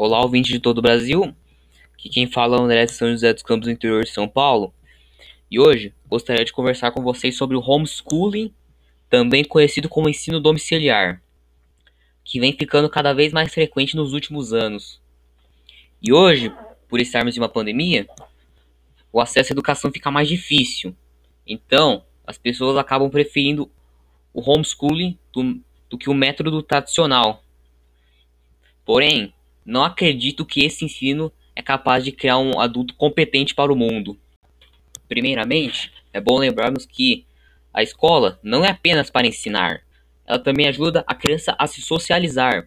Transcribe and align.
Olá, 0.00 0.20
ouvinte 0.20 0.52
de 0.52 0.60
todo 0.60 0.78
o 0.78 0.82
Brasil. 0.82 1.34
Aqui 1.92 2.08
quem 2.08 2.28
fala 2.28 2.56
é 2.56 2.60
o 2.60 2.62
André 2.62 2.86
de 2.86 2.92
São 2.92 3.10
José 3.10 3.34
dos 3.34 3.42
Campos, 3.42 3.66
interior 3.66 4.04
de 4.04 4.10
São 4.10 4.28
Paulo. 4.28 4.72
E 5.50 5.58
hoje 5.58 5.92
gostaria 6.08 6.44
de 6.44 6.52
conversar 6.52 6.92
com 6.92 7.02
vocês 7.02 7.36
sobre 7.36 7.56
o 7.56 7.60
homeschooling, 7.60 8.54
também 9.10 9.42
conhecido 9.42 9.88
como 9.88 10.08
ensino 10.08 10.38
domiciliar, 10.38 11.20
que 12.22 12.38
vem 12.38 12.52
ficando 12.52 12.88
cada 12.88 13.12
vez 13.12 13.32
mais 13.32 13.52
frequente 13.52 13.96
nos 13.96 14.12
últimos 14.12 14.52
anos. 14.52 15.02
E 16.00 16.12
hoje, 16.12 16.52
por 16.88 17.00
estarmos 17.00 17.36
em 17.36 17.40
uma 17.40 17.48
pandemia, 17.48 18.06
o 19.12 19.20
acesso 19.20 19.52
à 19.52 19.52
educação 19.52 19.90
fica 19.90 20.12
mais 20.12 20.28
difícil. 20.28 20.94
Então, 21.44 22.04
as 22.24 22.38
pessoas 22.38 22.76
acabam 22.76 23.10
preferindo 23.10 23.68
o 24.32 24.48
homeschooling 24.48 25.18
do, 25.32 25.60
do 25.90 25.98
que 25.98 26.08
o 26.08 26.14
método 26.14 26.62
tradicional. 26.62 27.42
Porém, 28.84 29.34
não 29.68 29.84
acredito 29.84 30.46
que 30.46 30.64
esse 30.64 30.86
ensino 30.86 31.30
é 31.54 31.60
capaz 31.60 32.02
de 32.02 32.10
criar 32.10 32.38
um 32.38 32.58
adulto 32.58 32.94
competente 32.94 33.54
para 33.54 33.70
o 33.70 33.76
mundo. 33.76 34.18
Primeiramente, 35.06 35.92
é 36.10 36.18
bom 36.18 36.38
lembrarmos 36.38 36.86
que 36.86 37.26
a 37.70 37.82
escola 37.82 38.40
não 38.42 38.64
é 38.64 38.70
apenas 38.70 39.10
para 39.10 39.26
ensinar, 39.26 39.82
ela 40.24 40.38
também 40.38 40.66
ajuda 40.66 41.04
a 41.06 41.14
criança 41.14 41.54
a 41.58 41.66
se 41.66 41.82
socializar, 41.82 42.66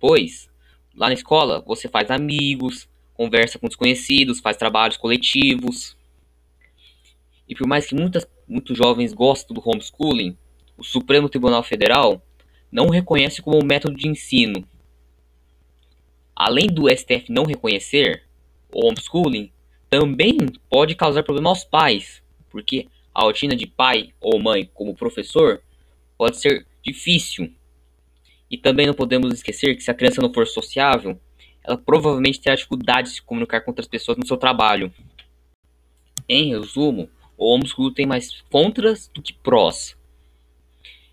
pois 0.00 0.48
lá 0.96 1.08
na 1.08 1.12
escola 1.12 1.62
você 1.66 1.86
faz 1.86 2.10
amigos, 2.10 2.88
conversa 3.12 3.58
com 3.58 3.66
desconhecidos, 3.66 4.40
faz 4.40 4.56
trabalhos 4.56 4.96
coletivos. 4.96 5.98
E 7.46 7.54
por 7.54 7.66
mais 7.66 7.86
que 7.86 7.94
muitas, 7.94 8.26
muitos 8.48 8.74
jovens 8.74 9.12
gostem 9.12 9.54
do 9.54 9.62
homeschooling, 9.62 10.34
o 10.78 10.82
Supremo 10.82 11.28
Tribunal 11.28 11.62
Federal 11.62 12.22
não 12.72 12.86
o 12.86 12.90
reconhece 12.90 13.42
como 13.42 13.62
um 13.62 13.66
método 13.66 13.98
de 13.98 14.08
ensino 14.08 14.66
além 16.38 16.68
do 16.68 16.88
STF 16.88 17.32
não 17.32 17.42
reconhecer, 17.42 18.22
o 18.72 18.86
homeschooling 18.86 19.50
também 19.90 20.38
pode 20.70 20.94
causar 20.94 21.24
problema 21.24 21.48
aos 21.48 21.64
pais, 21.64 22.22
porque 22.48 22.86
a 23.12 23.24
rotina 23.24 23.56
de 23.56 23.66
pai 23.66 24.12
ou 24.20 24.38
mãe 24.38 24.70
como 24.72 24.94
professor 24.94 25.60
pode 26.16 26.36
ser 26.36 26.64
difícil. 26.80 27.52
E 28.48 28.56
também 28.56 28.86
não 28.86 28.94
podemos 28.94 29.34
esquecer 29.34 29.74
que 29.74 29.82
se 29.82 29.90
a 29.90 29.94
criança 29.94 30.22
não 30.22 30.32
for 30.32 30.46
sociável, 30.46 31.20
ela 31.64 31.76
provavelmente 31.76 32.40
terá 32.40 32.54
dificuldade 32.54 33.08
de 33.08 33.14
se 33.16 33.22
comunicar 33.22 33.60
com 33.62 33.72
outras 33.72 33.88
pessoas 33.88 34.16
no 34.16 34.26
seu 34.26 34.36
trabalho. 34.36 34.92
Em 36.28 36.50
resumo, 36.50 37.10
o 37.36 37.52
homeschooling 37.52 37.94
tem 37.94 38.06
mais 38.06 38.42
contras 38.42 39.10
do 39.12 39.20
que 39.20 39.32
prós. 39.32 39.98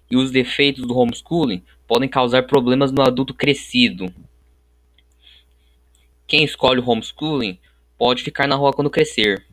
E 0.10 0.16
os 0.16 0.30
defeitos 0.30 0.86
do 0.86 0.96
homeschooling 0.96 1.64
podem 1.88 2.08
causar 2.08 2.44
problemas 2.44 2.92
no 2.92 3.02
adulto 3.02 3.34
crescido. 3.34 4.14
Quem 6.28 6.44
escolhe 6.44 6.80
o 6.80 6.90
homeschooling 6.90 7.60
pode 7.98 8.24
ficar 8.24 8.48
na 8.48 8.56
rua 8.56 8.74
quando 8.74 8.90
crescer. 8.90 9.46